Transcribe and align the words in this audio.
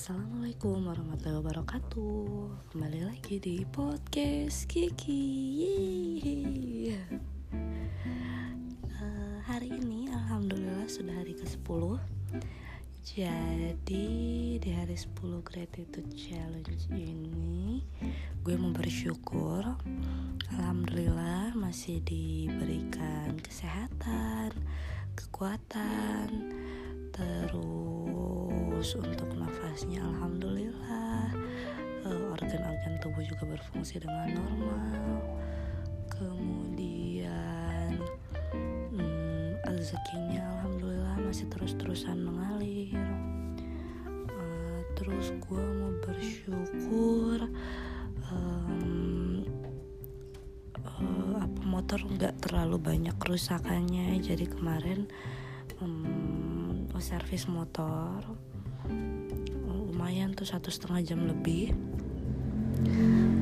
Assalamualaikum 0.00 0.88
warahmatullahi 0.88 1.44
wabarakatuh. 1.44 2.24
Kembali 2.72 3.04
lagi 3.04 3.36
di 3.36 3.68
podcast 3.68 4.64
Kiki. 4.64 5.28
Uh, 8.96 9.36
Hari 9.44 9.68
ini 9.68 10.08
Alhamdulillah 10.08 10.88
sudah 10.88 11.20
hari 11.20 11.36
ke-10 11.36 12.00
Jadi 13.04 14.08
di 14.56 14.70
hari 14.72 14.96
10 14.96 15.20
Gratitude 15.44 16.08
Challenge 16.16 16.80
ini 16.96 17.84
Gue 18.40 18.56
mau 18.56 18.72
bersyukur 18.72 19.68
Alhamdulillah 20.56 21.52
masih 21.60 22.00
diberikan 22.00 23.36
kesehatan 23.36 24.56
Kekuatan 25.12 26.56
terus 27.12 28.96
untuk 28.96 29.29
nafasnya 29.70 30.02
alhamdulillah. 30.02 31.30
Uh, 32.02 32.34
organ-organ 32.34 32.98
tubuh 32.98 33.22
juga 33.22 33.54
berfungsi 33.54 34.02
dengan 34.02 34.34
normal. 34.34 35.22
Kemudian 36.10 38.02
um, 38.50 39.54
rezekinya 39.62 40.42
alhamdulillah 40.58 41.22
masih 41.22 41.46
terus-terusan 41.54 42.18
mengalir. 42.18 42.98
Uh, 44.26 44.82
terus 44.98 45.30
gue 45.38 45.62
mau 45.62 45.94
bersyukur 46.02 47.46
uh, 48.26 49.38
apa 51.38 51.62
motor 51.62 52.02
nggak 52.10 52.42
terlalu 52.42 52.74
banyak 52.82 53.14
kerusakannya. 53.22 54.18
Jadi 54.18 54.50
kemarin 54.50 55.06
um, 55.78 56.90
servis 56.98 57.46
motor 57.46 58.18
lumayan 60.30 60.38
tuh 60.38 60.46
satu 60.46 60.70
setengah 60.70 61.02
jam 61.02 61.26
lebih. 61.26 61.74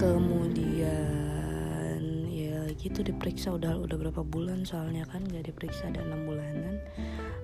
Kemudian 0.00 2.00
ya 2.24 2.64
gitu 2.80 3.04
diperiksa 3.04 3.52
udah 3.52 3.84
udah 3.84 3.96
berapa 4.00 4.24
bulan 4.24 4.64
soalnya 4.64 5.04
kan 5.12 5.20
gak 5.28 5.44
diperiksa 5.44 5.92
ada 5.92 6.00
enam 6.00 6.24
bulanan. 6.24 6.80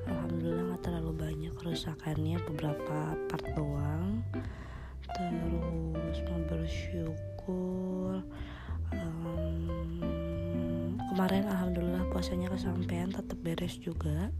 Alhamdulillah 0.09 0.73
nggak 0.73 0.89
terlalu 0.89 1.13
banyak 1.21 1.53
kerusakannya 1.53 2.41
beberapa 2.49 3.13
part 3.29 3.45
doang. 3.53 4.25
Terus 5.13 6.17
mau 6.33 6.41
bersyukur 6.49 8.25
um, 8.97 10.01
kemarin 11.13 11.45
alhamdulillah 11.45 12.09
puasanya 12.09 12.49
kesampaian 12.57 13.13
tetap 13.13 13.37
beres 13.45 13.77
juga. 13.77 14.33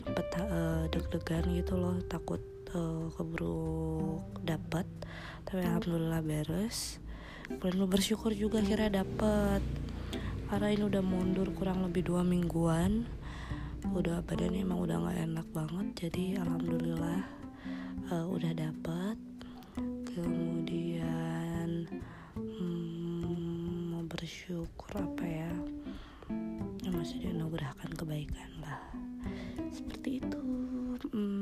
Sempet 0.00 0.24
uh, 0.40 0.88
deg-degan 0.88 1.44
gitu 1.52 1.76
loh 1.76 2.00
takut 2.08 2.55
uh, 2.74 3.06
keburu 3.14 4.18
dapat 4.42 4.86
tapi 5.46 5.62
alhamdulillah 5.62 6.26
beres. 6.26 6.98
Kemudian 7.46 7.86
bersyukur 7.86 8.34
juga 8.34 8.58
akhirnya 8.58 9.06
dapet. 9.06 9.62
Karena 10.50 10.74
ini 10.74 10.82
udah 10.86 11.02
mundur 11.02 11.46
kurang 11.54 11.86
lebih 11.86 12.02
dua 12.02 12.26
mingguan. 12.26 13.06
Udah 13.94 14.26
badannya 14.26 14.66
emang 14.66 14.82
udah 14.82 14.98
nggak 14.98 15.18
enak 15.30 15.46
banget 15.54 15.86
jadi 16.06 16.42
alhamdulillah 16.42 17.22
uh, 18.10 18.26
udah 18.26 18.52
dapet. 18.58 19.18
Kemudian 20.10 21.86
hmm, 22.34 23.94
mau 23.94 24.02
bersyukur 24.10 24.90
apa 24.98 25.22
ya? 25.22 25.52
Yang 26.82 26.94
masih 26.98 27.16
dianugerahkan 27.22 27.90
kebaikan 27.94 28.50
lah. 28.58 28.82
Seperti 29.70 30.18
itu. 30.18 30.42
Hmm, 31.14 31.35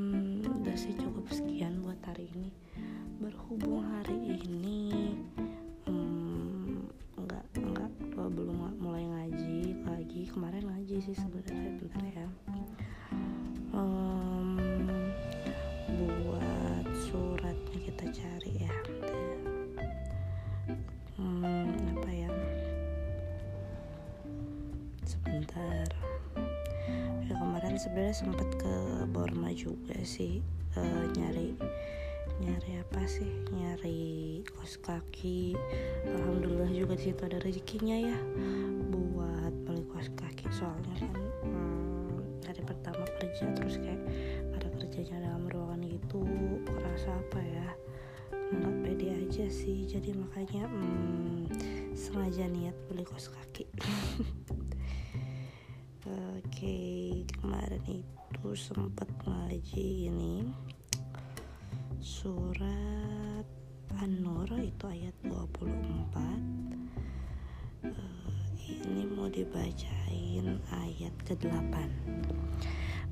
sih 11.05 11.21
sebenarnya 11.21 11.69
bentar 11.77 12.01
ya. 12.17 12.27
Um, 13.77 14.57
buat 16.01 16.85
suratnya 16.97 17.77
kita 17.77 18.05
cari 18.09 18.53
ya. 18.65 18.73
Hmm, 21.13 21.93
apa 21.93 22.09
ya? 22.09 22.29
Sebentar. 25.05 25.85
Ya 27.29 27.33
kemarin 27.37 27.77
sebenarnya 27.77 28.25
sempat 28.25 28.49
ke 28.57 29.05
Borma 29.13 29.53
juga 29.53 29.93
sih 30.01 30.41
uh, 30.73 31.05
nyari 31.13 31.53
nyari 32.41 32.81
apa 32.81 33.01
sih? 33.07 33.29
Nyari 33.53 34.43
kos 34.55 34.77
kaki. 34.81 35.55
Alhamdulillah 36.05 36.69
juga 36.71 36.93
di 36.99 37.11
situ 37.11 37.21
ada 37.25 37.39
rezekinya 37.41 37.95
ya 37.95 38.17
buat 38.91 39.53
beli 39.63 39.83
kos 39.89 40.11
kaki. 40.13 40.51
Soalnya 40.51 40.95
kan 40.99 41.15
hmm, 41.45 42.43
hari 42.45 42.61
pertama 42.65 43.03
kerja 43.19 43.45
terus 43.55 43.79
kayak 43.79 44.01
ada 44.53 44.67
kerjanya 44.75 45.31
dalam 45.31 45.47
ruangan 45.47 45.81
gitu 45.87 46.21
kerasa 46.67 47.09
apa 47.15 47.39
ya 47.41 47.69
nggak 48.33 48.75
pede 48.83 49.07
aja 49.25 49.45
sih. 49.49 49.87
Jadi 49.87 50.13
makanya 50.13 50.67
hmm, 50.67 51.49
sengaja 51.95 52.45
niat 52.51 52.75
beli 52.91 53.07
kos 53.07 53.31
kaki. 53.31 53.65
Oke, 56.05 57.25
kemarin 57.25 57.81
itu 57.89 58.47
sempat 58.53 59.09
ngaji 59.25 60.13
ini 60.13 60.45
surat 62.05 63.49
An-Nur 63.97 64.45
itu 64.61 64.85
ayat 64.85 65.17
24. 65.25 66.21
Uh, 67.81 68.29
ini 68.61 69.09
mau 69.09 69.25
dibacain 69.25 70.61
ayat 70.69 71.15
ke-8. 71.25 71.73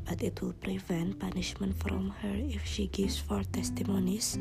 But 0.06 0.22
it 0.22 0.38
will 0.46 0.54
prevent 0.62 1.18
punishment 1.18 1.74
from 1.74 2.14
her 2.22 2.38
if 2.38 2.62
she 2.70 2.86
gives 2.86 3.18
four 3.18 3.42
testimonies 3.50 4.38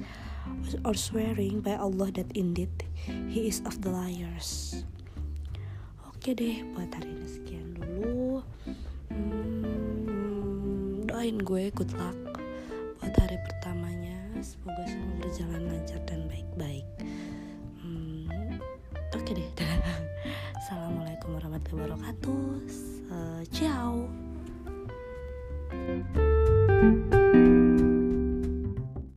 or 0.84 0.92
swearing 0.92 1.64
by 1.64 1.80
Allah 1.80 2.12
that 2.20 2.28
indeed 2.36 2.84
he 3.32 3.48
is 3.48 3.64
of 3.64 3.80
the 3.80 3.88
liars. 3.88 4.84
Oke 6.12 6.36
deh, 6.36 6.60
buat 6.76 6.92
hari 6.92 7.08
ini 7.08 7.24
sekian 7.24 7.72
dulu. 7.72 8.44
Hmm, 9.08 11.08
doain 11.08 11.40
gue 11.40 11.72
good 11.72 11.96
luck 11.96 12.36
buat 13.00 13.16
hari 13.16 13.40
pertamanya. 13.48 14.21
Semoga 14.42 14.82
semua 14.91 15.14
berjalan 15.22 15.62
lancar 15.70 16.03
dan 16.03 16.26
baik-baik. 16.26 16.82
Hmm, 17.78 18.58
Oke 19.14 19.38
deh. 19.38 19.47
Assalamualaikum 20.58 21.38
warahmatullahi 21.38 21.94
wabarakatuh. 21.94 22.34
Uh. 22.58 22.71